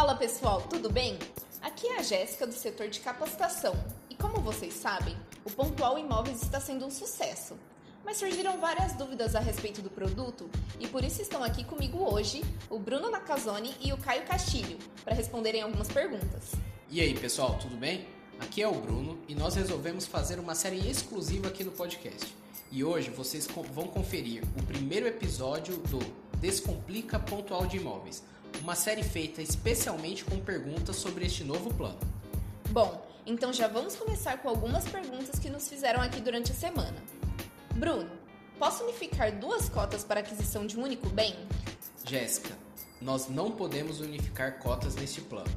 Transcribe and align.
Fala 0.00 0.14
pessoal, 0.14 0.62
tudo 0.62 0.88
bem? 0.88 1.18
Aqui 1.60 1.86
é 1.86 1.98
a 1.98 2.02
Jéssica 2.02 2.46
do 2.46 2.54
setor 2.54 2.88
de 2.88 3.00
capacitação 3.00 3.74
e 4.08 4.14
como 4.14 4.40
vocês 4.40 4.72
sabem, 4.72 5.14
o 5.44 5.50
Pontual 5.50 5.98
Imóveis 5.98 6.42
está 6.42 6.58
sendo 6.58 6.86
um 6.86 6.90
sucesso. 6.90 7.54
Mas 8.02 8.16
surgiram 8.16 8.58
várias 8.58 8.94
dúvidas 8.94 9.36
a 9.36 9.40
respeito 9.40 9.82
do 9.82 9.90
produto 9.90 10.48
e 10.78 10.88
por 10.88 11.04
isso 11.04 11.20
estão 11.20 11.44
aqui 11.44 11.64
comigo 11.64 11.98
hoje 12.10 12.42
o 12.70 12.78
Bruno 12.78 13.10
Nakazone 13.10 13.74
e 13.78 13.92
o 13.92 13.98
Caio 13.98 14.24
Castilho 14.24 14.78
para 15.04 15.14
responderem 15.14 15.60
algumas 15.60 15.88
perguntas. 15.88 16.52
E 16.88 16.98
aí 17.02 17.12
pessoal, 17.12 17.58
tudo 17.60 17.76
bem? 17.76 18.08
Aqui 18.40 18.62
é 18.62 18.68
o 18.68 18.72
Bruno 18.72 19.18
e 19.28 19.34
nós 19.34 19.54
resolvemos 19.54 20.06
fazer 20.06 20.40
uma 20.40 20.54
série 20.54 20.78
exclusiva 20.78 21.48
aqui 21.48 21.62
no 21.62 21.72
podcast. 21.72 22.34
E 22.72 22.82
hoje 22.82 23.10
vocês 23.10 23.46
vão 23.46 23.86
conferir 23.86 24.44
o 24.58 24.62
primeiro 24.62 25.06
episódio 25.06 25.76
do 25.76 25.98
Descomplica 26.38 27.18
Pontual 27.18 27.66
de 27.66 27.76
Imóveis, 27.76 28.22
uma 28.62 28.74
série 28.74 29.02
feita 29.02 29.42
especialmente 29.42 30.24
com 30.24 30.38
perguntas 30.40 30.96
sobre 30.96 31.26
este 31.26 31.44
novo 31.44 31.72
plano. 31.74 31.98
Bom, 32.70 33.04
então 33.26 33.52
já 33.52 33.68
vamos 33.68 33.96
começar 33.96 34.38
com 34.38 34.48
algumas 34.48 34.88
perguntas 34.88 35.38
que 35.38 35.50
nos 35.50 35.68
fizeram 35.68 36.00
aqui 36.00 36.20
durante 36.20 36.52
a 36.52 36.54
semana. 36.54 36.96
Bruno, 37.74 38.10
posso 38.58 38.84
unificar 38.84 39.32
duas 39.32 39.68
cotas 39.68 40.04
para 40.04 40.20
aquisição 40.20 40.66
de 40.66 40.78
um 40.78 40.82
único 40.82 41.08
bem? 41.08 41.34
Jéssica, 42.04 42.56
nós 43.00 43.28
não 43.28 43.50
podemos 43.50 44.00
unificar 44.00 44.58
cotas 44.58 44.94
neste 44.94 45.20
plano, 45.20 45.50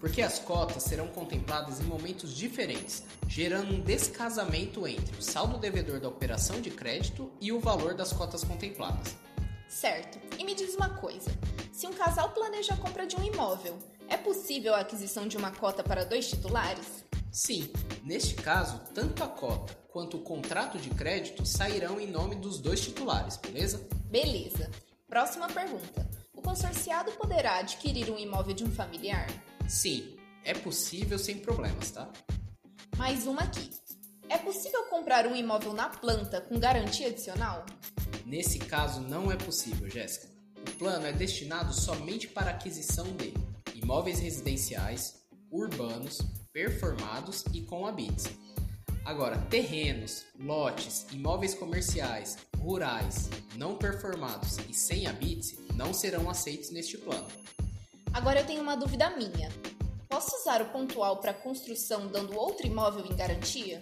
porque 0.00 0.22
as 0.22 0.38
cotas 0.38 0.82
serão 0.82 1.08
contempladas 1.08 1.80
em 1.80 1.84
momentos 1.84 2.34
diferentes, 2.34 3.04
gerando 3.26 3.74
um 3.74 3.80
descasamento 3.80 4.86
entre 4.86 5.16
o 5.16 5.22
saldo 5.22 5.58
devedor 5.58 6.00
da 6.00 6.08
operação 6.08 6.60
de 6.60 6.70
crédito 6.70 7.30
e 7.40 7.52
o 7.52 7.60
valor 7.60 7.94
das 7.94 8.12
cotas 8.12 8.42
contempladas. 8.42 9.16
Certo. 9.68 10.18
E 10.38 10.44
me 10.44 10.54
diz 10.54 10.74
uma 10.74 10.90
coisa: 10.90 11.30
se 11.72 11.86
um 11.86 11.92
casal 11.92 12.30
planeja 12.30 12.74
a 12.74 12.76
compra 12.76 13.06
de 13.06 13.16
um 13.16 13.22
imóvel, 13.22 13.78
é 14.08 14.16
possível 14.16 14.74
a 14.74 14.80
aquisição 14.80 15.28
de 15.28 15.36
uma 15.36 15.50
cota 15.50 15.82
para 15.82 16.04
dois 16.04 16.28
titulares? 16.28 17.04
Sim, 17.30 17.70
neste 18.02 18.34
caso, 18.34 18.80
tanto 18.94 19.22
a 19.22 19.28
cota 19.28 19.74
quanto 19.88 20.16
o 20.16 20.22
contrato 20.22 20.78
de 20.78 20.90
crédito 20.90 21.44
sairão 21.44 22.00
em 22.00 22.06
nome 22.06 22.36
dos 22.36 22.58
dois 22.58 22.80
titulares, 22.80 23.36
beleza? 23.36 23.86
Beleza. 24.06 24.70
Próxima 25.06 25.46
pergunta: 25.48 26.08
o 26.32 26.40
consorciado 26.40 27.12
poderá 27.12 27.58
adquirir 27.58 28.10
um 28.10 28.18
imóvel 28.18 28.54
de 28.54 28.64
um 28.64 28.70
familiar? 28.70 29.26
Sim, 29.68 30.16
é 30.44 30.54
possível 30.54 31.18
sem 31.18 31.38
problemas, 31.38 31.90
tá? 31.90 32.08
Mais 32.96 33.26
uma 33.26 33.42
aqui. 33.42 33.70
É 34.28 34.38
possível 34.38 34.84
comprar 34.84 35.26
um 35.26 35.36
imóvel 35.36 35.72
na 35.72 35.88
planta 35.88 36.40
com 36.40 36.58
garantia 36.58 37.08
adicional? 37.08 37.64
Nesse 38.28 38.58
caso, 38.58 39.00
não 39.00 39.32
é 39.32 39.36
possível, 39.36 39.88
Jéssica. 39.88 40.28
O 40.58 40.70
plano 40.72 41.06
é 41.06 41.12
destinado 41.12 41.72
somente 41.72 42.28
para 42.28 42.50
aquisição 42.50 43.06
de 43.16 43.32
imóveis 43.74 44.20
residenciais, 44.20 45.14
urbanos, 45.50 46.18
performados 46.52 47.42
e 47.54 47.62
com 47.62 47.86
habites. 47.86 48.26
Agora, 49.02 49.38
terrenos, 49.48 50.26
lotes, 50.38 51.06
imóveis 51.10 51.54
comerciais, 51.54 52.36
rurais, 52.58 53.30
não 53.56 53.78
performados 53.78 54.58
e 54.68 54.74
sem 54.74 55.06
habites 55.06 55.56
não 55.74 55.94
serão 55.94 56.28
aceitos 56.28 56.70
neste 56.70 56.98
plano. 56.98 57.28
Agora 58.12 58.40
eu 58.40 58.46
tenho 58.46 58.60
uma 58.60 58.76
dúvida 58.76 59.08
minha. 59.16 59.48
Posso 60.06 60.36
usar 60.36 60.60
o 60.60 60.68
pontual 60.68 61.16
para 61.16 61.32
construção 61.32 62.08
dando 62.08 62.36
outro 62.36 62.66
imóvel 62.66 63.06
em 63.06 63.16
garantia? 63.16 63.80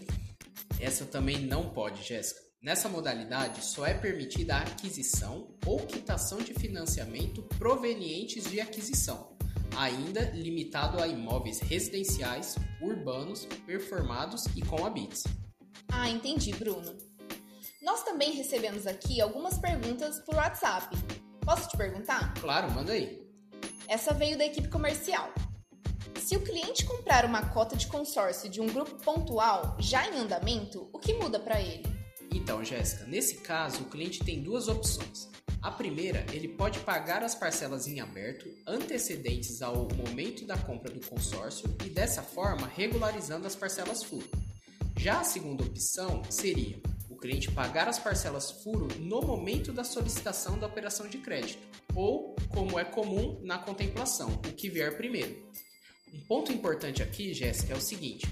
Essa 0.78 1.04
também 1.04 1.40
não 1.40 1.68
pode, 1.70 2.00
Jéssica. 2.04 2.45
Nessa 2.62 2.88
modalidade, 2.88 3.64
só 3.64 3.86
é 3.86 3.94
permitida 3.94 4.56
a 4.56 4.60
aquisição 4.60 5.54
ou 5.64 5.78
quitação 5.78 6.38
de 6.38 6.54
financiamento 6.54 7.42
provenientes 7.58 8.44
de 8.50 8.60
aquisição, 8.60 9.36
ainda 9.76 10.30
limitado 10.30 11.00
a 11.00 11.06
imóveis 11.06 11.60
residenciais, 11.60 12.56
urbanos, 12.80 13.46
performados 13.66 14.46
e 14.56 14.62
com 14.62 14.84
habites. 14.84 15.24
Ah, 15.88 16.08
entendi, 16.08 16.52
Bruno. 16.52 16.96
Nós 17.82 18.02
também 18.02 18.32
recebemos 18.32 18.86
aqui 18.86 19.20
algumas 19.20 19.58
perguntas 19.58 20.18
por 20.20 20.34
WhatsApp. 20.34 20.96
Posso 21.42 21.68
te 21.68 21.76
perguntar? 21.76 22.34
Claro, 22.40 22.72
manda 22.72 22.92
aí. 22.92 23.24
Essa 23.86 24.12
veio 24.12 24.36
da 24.36 24.44
equipe 24.44 24.68
comercial. 24.68 25.32
Se 26.18 26.36
o 26.36 26.42
cliente 26.42 26.84
comprar 26.84 27.24
uma 27.24 27.50
cota 27.50 27.76
de 27.76 27.86
consórcio 27.86 28.50
de 28.50 28.60
um 28.60 28.66
grupo 28.66 28.96
pontual 29.04 29.76
já 29.78 30.08
em 30.08 30.18
andamento, 30.18 30.90
o 30.92 30.98
que 30.98 31.14
muda 31.14 31.38
para 31.38 31.60
ele? 31.60 31.95
Então, 32.32 32.64
Jéssica, 32.64 33.04
nesse 33.06 33.36
caso, 33.36 33.82
o 33.82 33.90
cliente 33.90 34.24
tem 34.24 34.42
duas 34.42 34.68
opções. 34.68 35.28
A 35.62 35.70
primeira, 35.70 36.24
ele 36.32 36.48
pode 36.48 36.78
pagar 36.80 37.22
as 37.22 37.34
parcelas 37.34 37.88
em 37.88 38.00
aberto 38.00 38.48
antecedentes 38.66 39.62
ao 39.62 39.88
momento 39.94 40.44
da 40.46 40.56
compra 40.56 40.92
do 40.92 41.04
consórcio 41.04 41.68
e 41.84 41.88
dessa 41.88 42.22
forma 42.22 42.68
regularizando 42.68 43.46
as 43.46 43.56
parcelas 43.56 44.04
furo. 44.04 44.28
Já 44.96 45.20
a 45.20 45.24
segunda 45.24 45.64
opção 45.64 46.22
seria 46.30 46.80
o 47.10 47.16
cliente 47.16 47.50
pagar 47.50 47.88
as 47.88 47.98
parcelas 47.98 48.50
furo 48.50 48.88
no 49.00 49.22
momento 49.22 49.72
da 49.72 49.82
solicitação 49.82 50.58
da 50.58 50.66
operação 50.66 51.08
de 51.08 51.18
crédito, 51.18 51.58
ou, 51.94 52.36
como 52.48 52.78
é 52.78 52.84
comum, 52.84 53.40
na 53.42 53.58
contemplação, 53.58 54.28
o 54.46 54.52
que 54.52 54.68
vier 54.68 54.96
primeiro. 54.96 55.34
Um 56.12 56.20
ponto 56.20 56.52
importante 56.52 57.02
aqui, 57.02 57.34
Jéssica, 57.34 57.74
é 57.74 57.76
o 57.76 57.80
seguinte: 57.80 58.26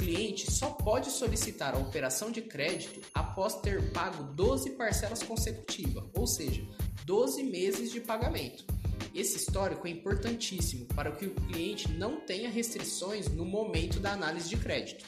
cliente 0.00 0.50
só 0.50 0.70
pode 0.70 1.10
solicitar 1.10 1.74
a 1.74 1.78
operação 1.78 2.30
de 2.30 2.40
crédito 2.40 3.02
após 3.12 3.60
ter 3.60 3.92
pago 3.92 4.22
12 4.32 4.70
parcelas 4.70 5.22
consecutivas, 5.22 6.04
ou 6.14 6.26
seja, 6.26 6.66
12 7.04 7.42
meses 7.42 7.92
de 7.92 8.00
pagamento. 8.00 8.64
Esse 9.14 9.36
histórico 9.36 9.86
é 9.86 9.90
importantíssimo 9.90 10.86
para 10.86 11.12
que 11.12 11.26
o 11.26 11.34
cliente 11.34 11.92
não 11.92 12.18
tenha 12.20 12.48
restrições 12.48 13.28
no 13.28 13.44
momento 13.44 14.00
da 14.00 14.12
análise 14.12 14.48
de 14.48 14.56
crédito. 14.56 15.04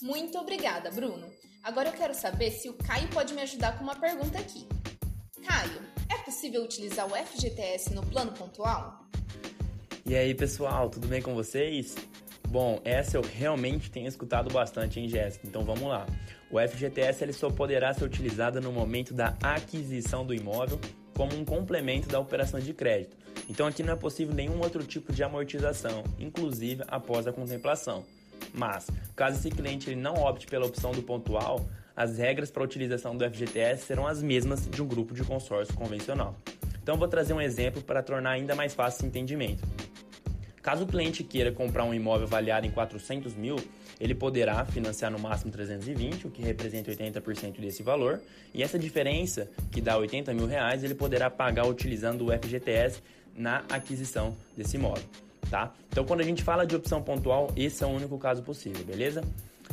Muito 0.00 0.38
obrigada, 0.38 0.90
Bruno. 0.90 1.28
Agora 1.62 1.90
eu 1.90 1.92
quero 1.92 2.14
saber 2.14 2.52
se 2.52 2.70
o 2.70 2.74
Caio 2.74 3.08
pode 3.10 3.34
me 3.34 3.42
ajudar 3.42 3.76
com 3.76 3.84
uma 3.84 3.96
pergunta 3.96 4.38
aqui. 4.38 4.66
Caio, 5.46 5.82
é 6.10 6.16
possível 6.22 6.64
utilizar 6.64 7.06
o 7.06 7.14
FGTS 7.14 7.92
no 7.92 8.06
plano 8.06 8.32
pontual? 8.32 9.04
E 10.06 10.16
aí, 10.16 10.34
pessoal, 10.34 10.88
tudo 10.88 11.06
bem 11.06 11.20
com 11.20 11.34
vocês? 11.34 11.94
Bom, 12.50 12.80
essa 12.84 13.16
eu 13.16 13.22
realmente 13.22 13.92
tenho 13.92 14.08
escutado 14.08 14.52
bastante, 14.52 14.98
hein, 14.98 15.08
Jéssica? 15.08 15.46
Então 15.46 15.62
vamos 15.62 15.84
lá. 15.84 16.04
O 16.50 16.58
FGTS 16.58 17.22
ele 17.22 17.32
só 17.32 17.48
poderá 17.48 17.94
ser 17.94 18.04
utilizado 18.04 18.60
no 18.60 18.72
momento 18.72 19.14
da 19.14 19.36
aquisição 19.40 20.26
do 20.26 20.34
imóvel 20.34 20.80
como 21.16 21.36
um 21.36 21.44
complemento 21.44 22.08
da 22.08 22.18
operação 22.18 22.58
de 22.58 22.74
crédito. 22.74 23.16
Então 23.48 23.68
aqui 23.68 23.84
não 23.84 23.92
é 23.92 23.96
possível 23.96 24.34
nenhum 24.34 24.58
outro 24.58 24.82
tipo 24.82 25.12
de 25.12 25.22
amortização, 25.22 26.02
inclusive 26.18 26.82
após 26.88 27.28
a 27.28 27.32
contemplação. 27.32 28.04
Mas, 28.52 28.88
caso 29.14 29.38
esse 29.38 29.50
cliente 29.50 29.88
ele 29.88 30.00
não 30.00 30.14
opte 30.14 30.48
pela 30.48 30.66
opção 30.66 30.90
do 30.90 31.04
pontual, 31.04 31.64
as 31.94 32.18
regras 32.18 32.50
para 32.50 32.64
a 32.64 32.66
utilização 32.66 33.16
do 33.16 33.24
FGTS 33.24 33.84
serão 33.84 34.08
as 34.08 34.20
mesmas 34.20 34.66
de 34.66 34.82
um 34.82 34.88
grupo 34.88 35.14
de 35.14 35.22
consórcio 35.22 35.72
convencional. 35.74 36.34
Então 36.82 36.96
vou 36.96 37.06
trazer 37.06 37.32
um 37.32 37.40
exemplo 37.40 37.80
para 37.80 38.02
tornar 38.02 38.30
ainda 38.30 38.56
mais 38.56 38.74
fácil 38.74 38.98
esse 38.98 39.06
entendimento. 39.06 39.62
Caso 40.62 40.84
o 40.84 40.86
cliente 40.86 41.24
queira 41.24 41.50
comprar 41.50 41.84
um 41.84 41.94
imóvel 41.94 42.26
avaliado 42.26 42.66
em 42.66 42.70
400 42.70 43.34
mil, 43.34 43.56
ele 43.98 44.14
poderá 44.14 44.64
financiar 44.64 45.10
no 45.10 45.18
máximo 45.18 45.50
320, 45.50 46.26
o 46.26 46.30
que 46.30 46.42
representa 46.42 46.90
80% 46.90 47.60
desse 47.60 47.82
valor, 47.82 48.20
e 48.52 48.62
essa 48.62 48.78
diferença, 48.78 49.48
que 49.70 49.80
dá 49.80 49.96
80 49.96 50.34
mil 50.34 50.46
reais, 50.46 50.84
ele 50.84 50.94
poderá 50.94 51.30
pagar 51.30 51.66
utilizando 51.66 52.26
o 52.26 52.32
FGTS 52.32 53.02
na 53.34 53.64
aquisição 53.70 54.36
desse 54.56 54.76
imóvel. 54.76 55.04
Tá? 55.50 55.72
Então, 55.88 56.04
quando 56.04 56.20
a 56.20 56.24
gente 56.24 56.44
fala 56.44 56.66
de 56.66 56.76
opção 56.76 57.02
pontual, 57.02 57.50
esse 57.56 57.82
é 57.82 57.86
o 57.86 57.90
único 57.90 58.18
caso 58.18 58.42
possível, 58.42 58.84
beleza? 58.84 59.22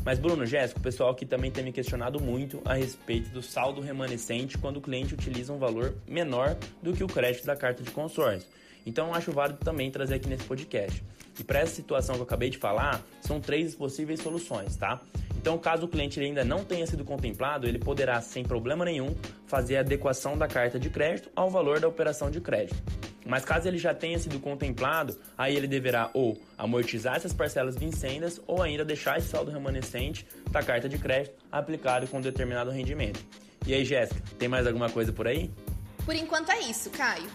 Mas, 0.03 0.19
Bruno, 0.19 0.45
Jéssica, 0.45 0.79
o 0.79 0.83
pessoal 0.83 1.09
aqui 1.09 1.25
também 1.25 1.51
tem 1.51 1.63
me 1.63 1.71
questionado 1.71 2.19
muito 2.19 2.61
a 2.63 2.73
respeito 2.73 3.29
do 3.29 3.41
saldo 3.41 3.81
remanescente 3.81 4.57
quando 4.57 4.77
o 4.77 4.81
cliente 4.81 5.13
utiliza 5.13 5.51
um 5.51 5.57
valor 5.57 5.95
menor 6.07 6.55
do 6.81 6.93
que 6.93 7.03
o 7.03 7.07
crédito 7.07 7.45
da 7.45 7.55
carta 7.55 7.83
de 7.83 7.91
consórcio. 7.91 8.47
Então, 8.85 9.13
acho 9.13 9.31
válido 9.33 9.59
também 9.59 9.91
trazer 9.91 10.15
aqui 10.15 10.29
nesse 10.29 10.45
podcast. 10.45 11.03
E 11.37 11.43
para 11.43 11.59
essa 11.59 11.75
situação 11.75 12.15
que 12.15 12.21
eu 12.21 12.25
acabei 12.25 12.49
de 12.49 12.57
falar, 12.57 13.01
são 13.21 13.39
três 13.39 13.75
possíveis 13.75 14.21
soluções, 14.21 14.75
tá? 14.77 15.01
Então, 15.35 15.57
caso 15.57 15.85
o 15.85 15.87
cliente 15.87 16.19
ainda 16.19 16.43
não 16.43 16.63
tenha 16.63 16.87
sido 16.87 17.03
contemplado, 17.03 17.67
ele 17.67 17.77
poderá, 17.77 18.19
sem 18.21 18.43
problema 18.43 18.85
nenhum, 18.85 19.13
fazer 19.45 19.77
a 19.77 19.81
adequação 19.81 20.37
da 20.37 20.47
carta 20.47 20.79
de 20.79 20.89
crédito 20.89 21.29
ao 21.35 21.49
valor 21.49 21.79
da 21.79 21.87
operação 21.87 22.31
de 22.31 22.41
crédito. 22.41 22.81
Mas 23.27 23.43
caso 23.43 23.67
ele 23.67 23.77
já 23.77 23.93
tenha 23.93 24.17
sido 24.17 24.39
contemplado, 24.39 25.19
aí 25.37 25.55
ele 25.55 25.67
deverá 25.67 26.09
ou 26.13 26.41
amortizar 26.57 27.17
essas 27.17 27.33
parcelas 27.33 27.75
vincendas 27.75 28.41
ou 28.47 28.61
ainda 28.61 28.85
deixar 28.85 29.19
esse 29.19 29.27
saldo 29.27 29.51
remanescente 29.51 30.25
da 30.49 30.63
carta 30.63 30.87
de 30.87 30.97
crédito 30.97 31.35
aplicado 31.51 32.07
com 32.07 32.21
determinado 32.21 32.71
rendimento. 32.71 33.19
E 33.65 33.73
aí, 33.73 33.83
Jéssica, 33.83 34.21
tem 34.39 34.47
mais 34.47 34.65
alguma 34.65 34.89
coisa 34.89 35.11
por 35.11 35.27
aí? 35.27 35.51
Por 36.05 36.15
enquanto 36.15 36.51
é 36.51 36.61
isso, 36.61 36.89
Caio. 36.89 37.29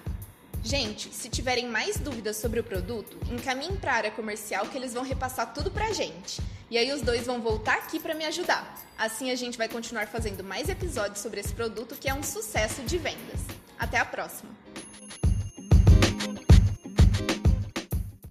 Gente, 0.64 1.12
se 1.12 1.28
tiverem 1.28 1.68
mais 1.68 1.98
dúvidas 1.98 2.36
sobre 2.36 2.60
o 2.60 2.64
produto, 2.64 3.18
encaminhem 3.30 3.76
para 3.76 3.92
a 3.92 3.96
área 3.96 4.10
comercial 4.12 4.64
que 4.66 4.78
eles 4.78 4.94
vão 4.94 5.02
repassar 5.02 5.52
tudo 5.52 5.70
para 5.70 5.86
a 5.88 5.92
gente. 5.92 6.40
E 6.70 6.78
aí 6.78 6.90
os 6.92 7.02
dois 7.02 7.26
vão 7.26 7.42
voltar 7.42 7.74
aqui 7.74 8.00
para 8.00 8.14
me 8.14 8.24
ajudar. 8.24 8.78
Assim 8.96 9.30
a 9.30 9.34
gente 9.34 9.58
vai 9.58 9.68
continuar 9.68 10.06
fazendo 10.06 10.42
mais 10.42 10.68
episódios 10.68 11.18
sobre 11.18 11.40
esse 11.40 11.52
produto 11.52 11.96
que 11.96 12.08
é 12.08 12.14
um 12.14 12.22
sucesso 12.22 12.80
de 12.82 12.96
vendas. 12.96 13.40
Até 13.78 13.98
a 13.98 14.04
próxima! 14.04 14.61